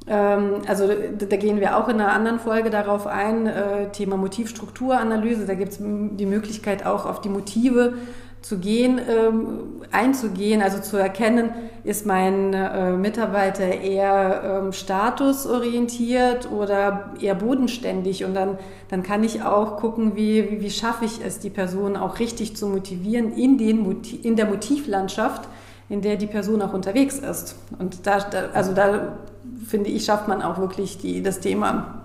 Ähm, 0.06 0.62
also 0.66 0.88
da 1.18 1.36
gehen 1.36 1.60
wir 1.60 1.76
auch 1.76 1.88
in 1.88 2.00
einer 2.00 2.12
anderen 2.12 2.40
Folge 2.40 2.70
darauf 2.70 3.06
ein, 3.06 3.46
äh, 3.46 3.90
Thema 3.92 4.16
Motivstrukturanalyse. 4.16 5.46
Da 5.46 5.54
gibt 5.54 5.72
es 5.72 5.78
die 5.80 6.26
Möglichkeit 6.26 6.84
auch 6.86 7.06
auf 7.06 7.20
die 7.20 7.28
Motive 7.28 7.94
zu 8.42 8.58
gehen, 8.58 9.00
ähm, 9.08 9.82
einzugehen, 9.92 10.62
also 10.62 10.80
zu 10.80 10.96
erkennen, 10.96 11.50
ist 11.84 12.06
mein 12.06 12.52
äh, 12.52 12.92
Mitarbeiter 12.92 13.64
eher 13.64 14.62
ähm, 14.64 14.72
statusorientiert 14.72 16.50
oder 16.50 17.12
eher 17.20 17.36
bodenständig 17.36 18.24
und 18.24 18.34
dann, 18.34 18.58
dann 18.88 19.04
kann 19.04 19.22
ich 19.22 19.42
auch 19.42 19.76
gucken, 19.76 20.16
wie, 20.16 20.60
wie, 20.60 20.70
schaffe 20.70 21.04
ich 21.04 21.20
es, 21.24 21.38
die 21.38 21.50
Person 21.50 21.96
auch 21.96 22.18
richtig 22.18 22.56
zu 22.56 22.66
motivieren 22.66 23.32
in, 23.34 23.58
den 23.58 24.02
in 24.22 24.34
der 24.34 24.46
Motivlandschaft, 24.46 25.48
in 25.88 26.00
der 26.00 26.16
die 26.16 26.26
Person 26.26 26.62
auch 26.62 26.72
unterwegs 26.72 27.18
ist. 27.18 27.56
Und 27.78 28.06
da, 28.06 28.20
da 28.20 28.50
also 28.52 28.72
da 28.72 29.18
finde 29.66 29.90
ich, 29.90 30.04
schafft 30.04 30.28
man 30.28 30.42
auch 30.42 30.58
wirklich 30.58 30.98
die, 30.98 31.22
das 31.22 31.40
Thema 31.40 32.02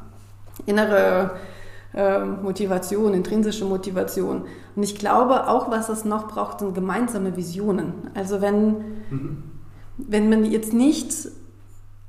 innere 0.65 1.31
äh, 1.93 2.19
Motivation, 2.19 3.13
intrinsische 3.13 3.65
Motivation. 3.65 4.43
Und 4.75 4.83
ich 4.83 4.95
glaube, 4.95 5.47
auch 5.47 5.71
was 5.71 5.89
es 5.89 6.05
noch 6.05 6.27
braucht, 6.27 6.59
sind 6.59 6.75
gemeinsame 6.75 7.35
Visionen. 7.35 7.93
Also 8.13 8.41
wenn, 8.41 8.67
mhm. 9.09 9.43
wenn 9.97 10.29
man 10.29 10.45
jetzt 10.45 10.73
nicht, 10.73 11.13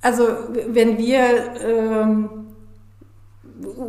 also 0.02 0.24
wenn 0.68 0.98
wir 0.98 1.20
ähm, 1.62 2.28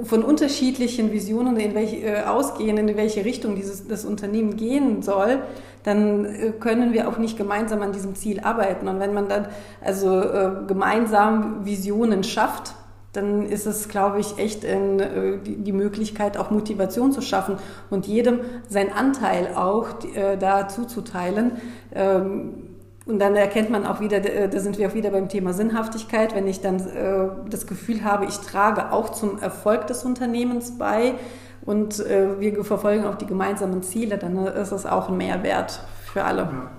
von 0.03 0.23
unterschiedlichen 0.23 1.11
Visionen 1.11 1.57
in 1.57 1.75
welche, 1.75 1.97
äh, 1.97 2.23
ausgehen, 2.23 2.77
in 2.77 2.95
welche 2.97 3.23
Richtung 3.25 3.55
dieses, 3.55 3.87
das 3.87 4.05
Unternehmen 4.05 4.55
gehen 4.55 5.01
soll, 5.01 5.39
dann 5.83 6.25
äh, 6.25 6.51
können 6.59 6.93
wir 6.93 7.07
auch 7.07 7.17
nicht 7.17 7.37
gemeinsam 7.37 7.81
an 7.81 7.91
diesem 7.91 8.15
Ziel 8.15 8.39
arbeiten. 8.39 8.87
Und 8.87 8.99
wenn 8.99 9.13
man 9.13 9.29
dann 9.29 9.47
also 9.81 10.19
äh, 10.19 10.51
gemeinsam 10.67 11.65
Visionen 11.65 12.23
schafft, 12.23 12.73
dann 13.13 13.45
ist 13.47 13.65
es, 13.65 13.89
glaube 13.89 14.19
ich, 14.19 14.37
echt 14.37 14.63
in, 14.63 14.99
äh, 14.99 15.37
die 15.43 15.71
Möglichkeit, 15.71 16.37
auch 16.37 16.51
Motivation 16.51 17.11
zu 17.11 17.21
schaffen 17.21 17.57
und 17.89 18.07
jedem 18.07 18.41
seinen 18.67 18.91
Anteil 18.91 19.55
auch 19.55 19.87
äh, 20.15 20.37
da 20.37 20.67
zuzuteilen. 20.67 21.53
Ähm, 21.93 22.68
und 23.09 23.19
dann 23.19 23.35
erkennt 23.35 23.69
man 23.69 23.85
auch 23.85 23.99
wieder, 23.99 24.17
äh, 24.17 24.47
da 24.47 24.59
sind 24.59 24.77
wir 24.77 24.87
auch 24.87 24.93
wieder 24.93 25.09
beim 25.09 25.29
Thema 25.29 25.53
Sinnhaftigkeit, 25.53 26.35
wenn 26.35 26.47
ich 26.47 26.61
dann 26.61 26.79
äh, 26.79 27.27
das 27.49 27.67
Gefühl 27.67 28.03
habe, 28.03 28.25
ich 28.25 28.37
trage 28.37 28.91
auch 28.91 29.09
zum 29.09 29.39
Erfolg 29.39 29.87
des 29.87 30.05
Unternehmens 30.05 30.77
bei 30.77 31.15
und 31.65 31.99
äh, 31.99 32.39
wir 32.39 32.63
verfolgen 32.63 33.05
auch 33.05 33.15
die 33.15 33.25
gemeinsamen 33.25 33.83
Ziele, 33.83 34.17
dann 34.17 34.37
ist 34.37 34.71
es 34.71 34.85
auch 34.85 35.09
ein 35.09 35.17
Mehrwert 35.17 35.81
für 36.13 36.23
alle. 36.23 36.41
Ja 36.43 36.71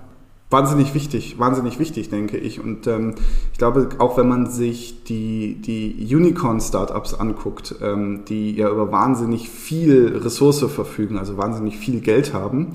wahnsinnig 0.51 0.95
wichtig, 0.95 1.39
wahnsinnig 1.39 1.79
wichtig, 1.79 2.11
denke 2.11 2.37
ich. 2.37 2.61
Und 2.61 2.87
ähm, 2.89 3.15
ich 3.53 3.59
glaube, 3.59 3.89
auch 3.99 4.19
wenn 4.19 4.29
man 4.29 4.51
sich 4.51 5.05
die, 5.05 5.63
die 5.63 6.15
Unicorn-Startups 6.15 7.15
anguckt, 7.15 7.77
ähm, 7.81 8.25
die 8.29 8.57
ja 8.57 8.69
über 8.69 8.91
wahnsinnig 8.91 9.49
viel 9.49 10.21
Ressource 10.23 10.65
verfügen, 10.65 11.19
also 11.19 11.37
wahnsinnig 11.37 11.79
viel 11.79 12.01
Geld 12.01 12.35
haben, 12.35 12.75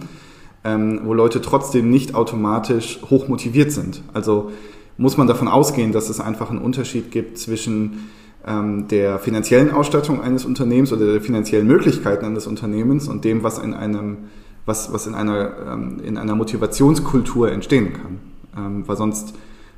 ähm, 0.65 1.01
wo 1.03 1.13
Leute 1.13 1.41
trotzdem 1.41 1.89
nicht 1.89 2.15
automatisch 2.15 2.99
hoch 3.09 3.27
motiviert 3.27 3.71
sind. 3.71 4.01
Also 4.13 4.51
muss 4.97 5.15
man 5.15 5.27
davon 5.27 5.47
ausgehen, 5.47 5.91
dass 5.91 6.09
es 6.09 6.19
einfach 6.19 6.49
einen 6.49 6.59
Unterschied 6.59 7.11
gibt 7.11 7.37
zwischen 7.37 8.09
ähm, 8.45 8.87
der 8.87 9.19
finanziellen 9.19 9.71
Ausstattung 9.71 10.21
eines 10.21 10.43
Unternehmens 10.43 10.91
oder 10.91 11.05
der 11.05 11.21
finanziellen 11.21 11.67
Möglichkeiten 11.67 12.25
eines 12.25 12.47
Unternehmens 12.47 13.07
und 13.07 13.23
dem, 13.23 13.43
was 13.43 13.59
in 13.59 13.73
einem 13.73 14.17
was, 14.65 14.91
was 14.91 15.07
in, 15.07 15.15
einer, 15.15 15.51
ähm, 15.71 15.99
in 16.03 16.17
einer 16.17 16.35
Motivationskultur 16.35 17.51
entstehen 17.51 17.93
kann. 17.93 18.19
Ähm, 18.57 18.87
weil 18.87 18.97
sonst 18.97 19.35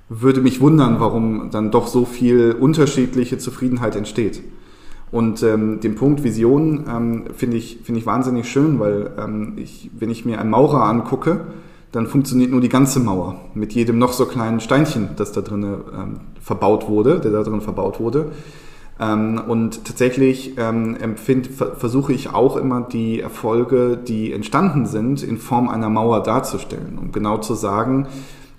würde 0.10 0.42
mich 0.42 0.62
wundern, 0.62 1.00
warum 1.00 1.50
dann 1.52 1.72
doch 1.72 1.88
so 1.88 2.06
viel 2.06 2.56
unterschiedliche 2.58 3.38
Zufriedenheit 3.38 3.96
entsteht. 3.96 4.42
Und 5.12 5.42
ähm, 5.44 5.80
den 5.80 5.96
Punkt 5.96 6.24
Vision 6.24 6.86
ähm, 6.90 7.24
finde 7.36 7.58
ich, 7.58 7.80
finde 7.84 8.00
ich 8.00 8.06
wahnsinnig 8.06 8.50
schön, 8.50 8.80
weil 8.80 9.12
ähm, 9.18 9.54
ich, 9.56 9.90
wenn 9.98 10.10
ich 10.10 10.26
mir 10.26 10.40
einen 10.40 10.50
Maurer 10.50 10.84
angucke, 10.84 11.42
dann 11.94 12.08
funktioniert 12.08 12.52
nur 12.52 12.60
die 12.60 12.70
ganze 12.70 13.00
Mauer 13.00 13.40
mit 13.54 13.74
jedem 13.74 13.98
noch 13.98 14.12
so 14.12 14.26
kleinen 14.26 14.60
Steinchen, 14.60 15.10
das 15.16 15.32
da 15.32 15.42
drin 15.42 15.64
ähm, 15.64 16.20
verbaut 16.42 16.90
wurde, 16.90 17.20
der 17.20 17.32
da 17.32 17.44
drin 17.44 17.62
verbaut 17.62 18.00
wurde. 18.00 18.32
Ähm, 19.00 19.42
und 19.48 19.86
tatsächlich 19.86 20.58
ähm, 20.58 20.98
empfind, 21.00 21.48
versuche 21.48 22.12
ich 22.14 22.34
auch 22.34 22.58
immer 22.58 22.82
die 22.82 23.22
Erfolge, 23.22 23.98
die 23.98 24.34
entstanden 24.34 24.86
sind, 24.86 25.24
in 25.24 25.38
Form 25.38 25.70
einer 25.70 25.90
Mauer 25.90 26.24
darzustellen, 26.24 26.98
um 27.00 27.12
genau 27.12 27.38
zu 27.38 27.54
sagen, 27.54 28.08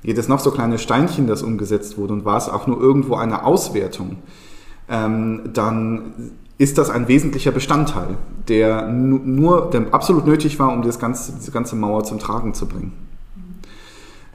jedes 0.03 0.29
noch 0.29 0.39
so 0.39 0.53
kleine 0.53 0.79
Steinchen, 0.79 1.27
das 1.27 1.43
umgesetzt 1.43 1.99
wurde 1.99 2.15
und 2.15 2.25
war 2.25 2.37
es 2.37 2.49
auch 2.49 2.67
nur 2.67 2.81
irgendwo 2.81 3.17
eine 3.17 3.45
Auswertung, 3.45 4.17
ähm, 4.89 5.51
dann 5.53 6.33
ist 6.59 6.77
das 6.77 6.91
ein 6.91 7.07
wesentlicher 7.07 7.53
Bestandteil, 7.53 8.17
der 8.49 8.89
nur 8.89 9.71
der 9.71 9.93
absolut 9.93 10.27
nötig 10.27 10.59
war, 10.59 10.73
um 10.73 10.83
das 10.83 10.99
ganze, 10.99 11.33
diese 11.39 11.53
ganze 11.53 11.77
Mauer 11.77 12.05
zum 12.05 12.19
Tragen 12.19 12.53
zu 12.53 12.67
bringen. 12.67 12.93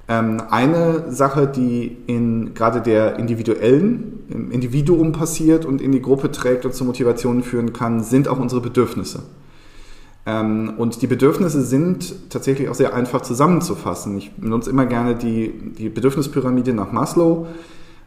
Ähm, 0.08 0.42
eine 0.50 1.12
Sache, 1.12 1.48
die 1.48 1.98
in 2.08 2.54
gerade 2.54 2.82
der 2.82 3.18
individuellen, 3.18 4.24
im 4.30 4.52
Individuum 4.52 5.12
passiert 5.12 5.66
und 5.66 5.82
in 5.82 5.92
die 5.92 6.02
Gruppe 6.02 6.32
trägt 6.32 6.66
und 6.66 6.74
zur 6.74 6.88
Motivation 6.88 7.44
führen 7.44 7.74
kann, 7.74 8.04
sind 8.04 8.28
auch 8.28 8.40
unsere 8.40 8.62
Bedürfnisse. 8.62 9.24
Ähm, 10.26 10.74
und 10.78 11.02
die 11.02 11.08
Bedürfnisse 11.08 11.62
sind 11.62 12.30
tatsächlich 12.30 12.70
auch 12.70 12.76
sehr 12.76 12.94
einfach 12.94 13.22
zusammenzufassen. 13.22 14.18
Ich 14.18 14.32
benutze 14.34 14.70
immer 14.70 14.86
gerne 14.86 15.16
die, 15.16 15.54
die 15.78 15.90
Bedürfnispyramide 15.90 16.74
nach 16.74 16.92
Maslow, 16.92 17.48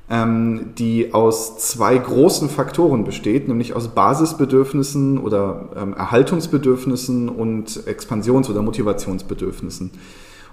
ähm, 0.08 0.72
die 0.78 1.12
aus 1.12 1.58
zwei 1.58 1.98
großen 1.98 2.48
Faktoren 2.48 3.04
besteht, 3.04 3.48
nämlich 3.48 3.74
aus 3.74 3.88
Basisbedürfnissen 3.88 5.18
oder 5.18 5.70
Erhaltungsbedürfnissen 5.96 7.28
und 7.28 7.86
Expansions- 7.86 8.48
oder 8.48 8.62
Motivationsbedürfnissen. 8.62 9.90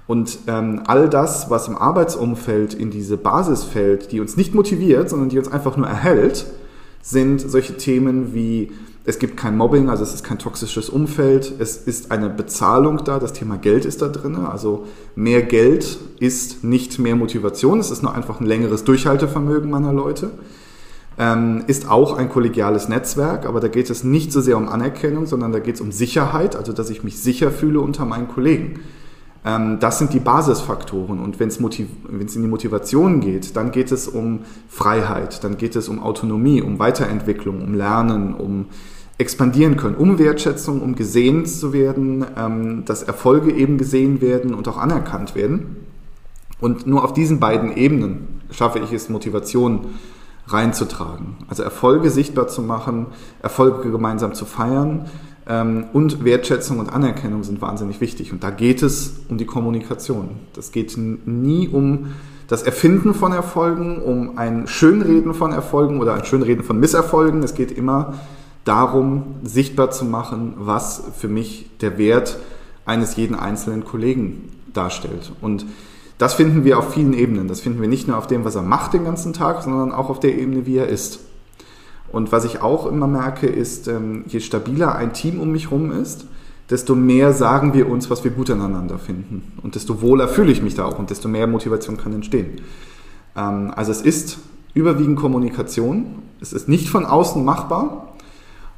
Und 0.05 0.39
ähm, 0.47 0.81
all 0.85 1.07
das, 1.07 1.49
was 1.49 1.67
im 1.67 1.77
Arbeitsumfeld 1.77 2.73
in 2.73 2.89
diese 2.91 3.15
Basis 3.15 3.63
fällt, 3.63 4.11
die 4.11 4.19
uns 4.19 4.35
nicht 4.35 4.53
motiviert, 4.53 5.09
sondern 5.09 5.29
die 5.29 5.37
uns 5.37 5.51
einfach 5.51 5.77
nur 5.77 5.87
erhält, 5.87 6.45
sind 7.01 7.39
solche 7.39 7.77
Themen 7.77 8.33
wie 8.33 8.71
es 9.05 9.19
gibt 9.19 9.35
kein 9.35 9.57
Mobbing, 9.57 9.89
also 9.89 10.03
es 10.03 10.13
ist 10.13 10.23
kein 10.23 10.39
toxisches 10.39 10.89
Umfeld, 10.89 11.53
es 11.59 11.75
ist 11.75 12.11
eine 12.11 12.29
Bezahlung 12.29 13.03
da, 13.03 13.19
das 13.19 13.33
Thema 13.33 13.57
Geld 13.57 13.83
ist 13.83 14.01
da 14.01 14.07
drin, 14.07 14.35
also 14.35 14.85
mehr 15.15 15.41
Geld 15.41 15.97
ist 16.19 16.63
nicht 16.63 16.99
mehr 16.99 17.15
Motivation, 17.15 17.79
es 17.79 17.91
ist 17.91 18.01
nur 18.01 18.15
einfach 18.15 18.39
ein 18.39 18.45
längeres 18.45 18.85
Durchhaltevermögen 18.85 19.69
meiner 19.69 19.91
Leute. 19.91 20.31
Ähm, 21.19 21.63
ist 21.67 21.91
auch 21.91 22.17
ein 22.17 22.29
kollegiales 22.29 22.89
Netzwerk, 22.89 23.45
aber 23.45 23.59
da 23.59 23.67
geht 23.67 23.91
es 23.91 24.03
nicht 24.03 24.31
so 24.31 24.41
sehr 24.41 24.57
um 24.57 24.67
Anerkennung, 24.67 25.27
sondern 25.27 25.51
da 25.51 25.59
geht 25.59 25.75
es 25.75 25.81
um 25.81 25.91
Sicherheit, 25.91 26.55
also 26.55 26.73
dass 26.73 26.89
ich 26.89 27.03
mich 27.03 27.19
sicher 27.19 27.51
fühle 27.51 27.81
unter 27.81 28.05
meinen 28.05 28.27
Kollegen. 28.27 28.79
Ähm, 29.45 29.77
das 29.79 29.99
sind 29.99 30.13
die 30.13 30.19
Basisfaktoren. 30.19 31.19
Und 31.19 31.39
wenn 31.39 31.49
es 31.49 31.57
in 31.57 32.41
die 32.41 32.47
Motivation 32.47 33.19
geht, 33.19 33.55
dann 33.55 33.71
geht 33.71 33.91
es 33.91 34.07
um 34.07 34.39
Freiheit, 34.67 35.43
dann 35.43 35.57
geht 35.57 35.75
es 35.75 35.87
um 35.87 36.01
Autonomie, 36.01 36.61
um 36.61 36.79
Weiterentwicklung, 36.79 37.61
um 37.61 37.75
Lernen, 37.75 38.33
um 38.33 38.65
expandieren 39.23 39.77
können, 39.77 39.95
um 39.95 40.19
Wertschätzung, 40.19 40.81
um 40.81 40.95
gesehen 40.95 41.45
zu 41.45 41.71
werden, 41.73 42.25
ähm, 42.37 42.83
dass 42.85 43.01
Erfolge 43.01 43.51
eben 43.53 43.77
gesehen 43.77 44.21
werden 44.21 44.53
und 44.53 44.67
auch 44.67 44.77
anerkannt 44.77 45.33
werden. 45.33 45.77
Und 46.59 46.85
nur 46.85 47.03
auf 47.03 47.13
diesen 47.13 47.39
beiden 47.39 47.75
Ebenen 47.75 48.41
schaffe 48.51 48.79
ich 48.79 48.91
es, 48.91 49.09
Motivation 49.09 49.95
reinzutragen. 50.47 51.37
Also 51.47 51.63
Erfolge 51.63 52.09
sichtbar 52.09 52.47
zu 52.47 52.61
machen, 52.61 53.07
Erfolge 53.41 53.89
gemeinsam 53.89 54.33
zu 54.33 54.45
feiern 54.45 55.05
ähm, 55.47 55.85
und 55.93 56.25
Wertschätzung 56.25 56.79
und 56.79 56.91
Anerkennung 56.91 57.43
sind 57.43 57.61
wahnsinnig 57.61 58.01
wichtig. 58.01 58.33
Und 58.33 58.43
da 58.43 58.51
geht 58.51 58.83
es 58.83 59.21
um 59.29 59.37
die 59.37 59.45
Kommunikation. 59.45 60.31
Das 60.53 60.71
geht 60.71 60.97
nie 60.97 61.69
um 61.69 62.13
das 62.47 62.63
Erfinden 62.63 63.13
von 63.13 63.31
Erfolgen, 63.31 64.01
um 64.01 64.37
ein 64.37 64.67
Schönreden 64.67 65.33
von 65.33 65.53
Erfolgen 65.53 65.99
oder 65.99 66.13
ein 66.13 66.25
Schönreden 66.25 66.63
von 66.63 66.79
Misserfolgen. 66.79 67.41
Es 67.41 67.55
geht 67.55 67.71
immer 67.71 68.13
darum, 68.65 69.35
sichtbar 69.43 69.91
zu 69.91 70.05
machen, 70.05 70.53
was 70.57 71.03
für 71.17 71.27
mich 71.27 71.69
der 71.81 71.97
Wert 71.97 72.37
eines 72.85 73.15
jeden 73.15 73.35
einzelnen 73.35 73.83
Kollegen 73.83 74.49
darstellt. 74.73 75.31
Und 75.41 75.65
das 76.17 76.35
finden 76.35 76.63
wir 76.63 76.79
auf 76.79 76.93
vielen 76.93 77.13
Ebenen. 77.13 77.47
Das 77.47 77.61
finden 77.61 77.81
wir 77.81 77.87
nicht 77.87 78.07
nur 78.07 78.17
auf 78.17 78.27
dem, 78.27 78.45
was 78.45 78.55
er 78.55 78.61
macht 78.61 78.93
den 78.93 79.03
ganzen 79.03 79.33
Tag, 79.33 79.63
sondern 79.63 79.91
auch 79.91 80.09
auf 80.09 80.19
der 80.19 80.37
Ebene, 80.37 80.65
wie 80.65 80.77
er 80.77 80.87
ist. 80.87 81.19
Und 82.11 82.31
was 82.31 82.45
ich 82.45 82.61
auch 82.61 82.85
immer 82.85 83.07
merke, 83.07 83.47
ist, 83.47 83.87
ähm, 83.87 84.23
je 84.27 84.39
stabiler 84.39 84.95
ein 84.95 85.13
Team 85.13 85.39
um 85.39 85.51
mich 85.51 85.71
herum 85.71 85.91
ist, 85.91 86.25
desto 86.69 86.95
mehr 86.95 87.33
sagen 87.33 87.73
wir 87.73 87.89
uns, 87.89 88.09
was 88.09 88.23
wir 88.23 88.31
gut 88.31 88.51
aneinander 88.51 88.99
finden. 88.99 89.51
Und 89.63 89.75
desto 89.75 90.01
wohler 90.01 90.27
fühle 90.27 90.51
ich 90.51 90.61
mich 90.61 90.75
da 90.75 90.85
auch 90.85 90.99
und 90.99 91.09
desto 91.09 91.27
mehr 91.27 91.47
Motivation 91.47 91.97
kann 91.97 92.13
entstehen. 92.13 92.61
Ähm, 93.35 93.73
also 93.75 93.91
es 93.91 94.01
ist 94.01 94.37
überwiegend 94.73 95.17
Kommunikation. 95.17 96.05
Es 96.39 96.53
ist 96.53 96.69
nicht 96.69 96.89
von 96.89 97.05
außen 97.05 97.43
machbar. 97.43 98.12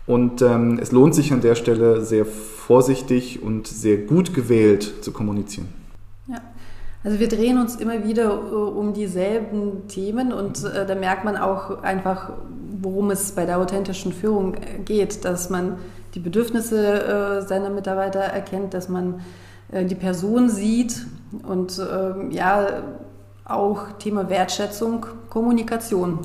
Und 0.07 0.41
ähm, 0.41 0.79
es 0.81 0.91
lohnt 0.91 1.15
sich 1.15 1.33
an 1.33 1.41
der 1.41 1.55
Stelle 1.55 2.01
sehr 2.01 2.25
vorsichtig 2.25 3.41
und 3.41 3.67
sehr 3.67 3.97
gut 3.97 4.33
gewählt 4.33 5.03
zu 5.03 5.11
kommunizieren. 5.11 5.67
Ja. 6.27 6.41
Also 7.03 7.19
wir 7.19 7.27
drehen 7.27 7.59
uns 7.59 7.75
immer 7.75 8.03
wieder 8.03 8.25
äh, 8.25 8.55
um 8.55 8.93
dieselben 8.93 9.87
Themen 9.87 10.31
und 10.33 10.63
äh, 10.63 10.85
da 10.85 10.95
merkt 10.95 11.23
man 11.23 11.37
auch 11.37 11.83
einfach, 11.83 12.33
worum 12.81 13.11
es 13.11 13.31
bei 13.31 13.45
der 13.45 13.59
authentischen 13.59 14.13
Führung 14.13 14.55
geht, 14.85 15.25
dass 15.25 15.49
man 15.49 15.77
die 16.13 16.19
Bedürfnisse 16.19 17.03
äh, 17.03 17.47
seiner 17.47 17.69
Mitarbeiter 17.69 18.19
erkennt, 18.19 18.73
dass 18.73 18.89
man 18.89 19.21
äh, 19.71 19.85
die 19.85 19.95
Person 19.95 20.49
sieht 20.49 21.05
und 21.43 21.79
ähm, 21.79 22.31
ja 22.31 22.83
auch 23.43 23.91
Thema 23.99 24.29
Wertschätzung, 24.29 25.05
Kommunikation. 25.29 26.19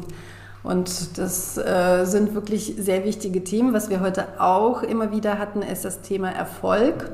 Und 0.63 1.19
das 1.19 1.57
äh, 1.57 2.05
sind 2.05 2.35
wirklich 2.35 2.75
sehr 2.79 3.05
wichtige 3.05 3.43
Themen. 3.45 3.73
Was 3.73 3.89
wir 3.89 4.01
heute 4.01 4.27
auch 4.39 4.83
immer 4.83 5.11
wieder 5.11 5.39
hatten, 5.39 5.63
ist 5.63 5.85
das 5.85 6.03
Thema 6.03 6.31
Erfolg. 6.31 7.11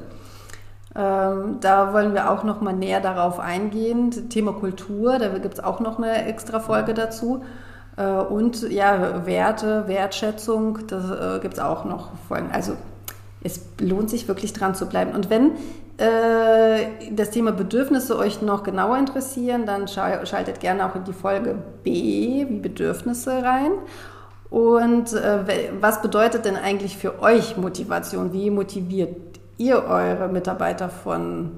Ähm, 0.97 1.59
da 1.61 1.93
wollen 1.93 2.15
wir 2.15 2.31
auch 2.31 2.43
noch 2.43 2.61
mal 2.61 2.73
näher 2.73 3.01
darauf 3.01 3.39
eingehen. 3.39 4.31
Thema 4.31 4.53
Kultur, 4.53 5.19
da 5.19 5.29
gibt 5.39 5.55
es 5.55 5.65
auch 5.65 5.79
noch 5.79 5.99
eine 5.99 6.25
extra 6.25 6.59
Folge 6.59 6.95
dazu. 6.95 7.45
Äh, 7.97 8.07
und 8.07 8.69
ja, 8.71 9.27
Werte, 9.27 9.87
Wertschätzung, 9.87 10.87
da 10.87 11.37
äh, 11.37 11.41
gibt 11.41 11.55
es 11.55 11.61
auch 11.61 11.85
noch 11.85 12.11
Folgen. 12.29 12.51
Also 12.53 12.77
es 13.47 13.61
lohnt 13.81 14.11
sich 14.11 14.29
wirklich 14.29 14.53
dran 14.53 14.75
zu 14.75 14.87
bleiben. 14.87 15.13
Und 15.13 15.31
wenn 15.31 15.53
äh, 15.99 17.11
das 17.13 17.31
Thema 17.31 17.53
Bedürfnisse 17.53 18.19
euch 18.19 18.43
noch 18.43 18.63
genauer 18.63 18.99
interessieren, 18.99 19.65
dann 19.65 19.89
schaltet 19.89 20.61
gerne 20.61 20.91
auch 20.91 20.95
in 20.95 21.05
die 21.05 21.13
Folge 21.13 21.57
B 21.83 22.47
wie 22.49 22.59
Bedürfnisse 22.59 23.43
rein. 23.43 23.73
Und 24.51 25.13
äh, 25.13 25.71
was 25.81 26.03
bedeutet 26.03 26.45
denn 26.45 26.57
eigentlich 26.57 26.97
für 26.97 27.21
euch 27.23 27.57
Motivation? 27.57 28.33
Wie 28.33 28.51
motiviert 28.51 29.41
ihr 29.57 29.85
eure 29.85 30.29
Mitarbeiter 30.29 30.89
von, 30.89 31.53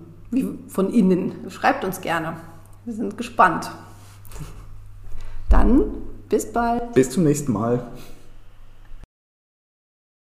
von 0.68 0.92
innen? 0.92 1.50
Schreibt 1.50 1.85
uns 1.85 2.00
gerne. 2.00 2.35
Wir 2.85 2.95
sind 2.95 3.18
gespannt. 3.18 3.71
Dann 5.50 5.85
bis 6.28 6.52
bald. 6.52 6.92
Bis 6.92 7.11
zum 7.11 7.25
nächsten 7.25 7.52
Mal. 7.52 7.83